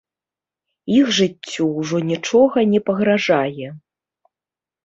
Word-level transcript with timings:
Іх 0.99 1.11
жыццю 1.17 1.67
ўжо 1.81 1.97
нічога 2.13 2.65
не 2.73 2.79
пагражае. 2.89 3.69